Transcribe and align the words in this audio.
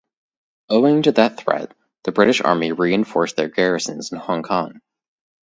Owing 0.69 1.03
to 1.03 1.11
that 1.11 1.37
threat, 1.37 1.75
the 2.05 2.11
British 2.11 2.41
Army 2.41 2.71
reinforced 2.71 3.35
their 3.35 3.49
garrisons 3.49 4.11
in 4.11 4.17
Hong 4.17 4.41
Kong. 4.41 4.81